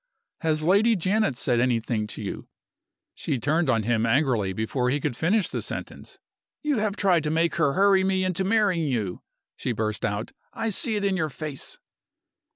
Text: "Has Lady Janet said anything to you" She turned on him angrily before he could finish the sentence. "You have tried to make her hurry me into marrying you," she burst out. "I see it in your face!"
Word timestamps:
"Has 0.39 0.63
Lady 0.63 0.95
Janet 0.95 1.37
said 1.37 1.59
anything 1.59 2.07
to 2.07 2.23
you" 2.23 2.47
She 3.13 3.37
turned 3.37 3.69
on 3.69 3.83
him 3.83 4.03
angrily 4.03 4.51
before 4.51 4.89
he 4.89 4.99
could 4.99 5.15
finish 5.15 5.49
the 5.49 5.61
sentence. 5.61 6.17
"You 6.63 6.77
have 6.79 6.95
tried 6.95 7.23
to 7.25 7.29
make 7.29 7.53
her 7.57 7.73
hurry 7.73 8.03
me 8.03 8.23
into 8.25 8.43
marrying 8.43 8.87
you," 8.87 9.21
she 9.55 9.73
burst 9.73 10.03
out. 10.03 10.31
"I 10.55 10.69
see 10.69 10.95
it 10.95 11.05
in 11.05 11.15
your 11.15 11.29
face!" 11.29 11.77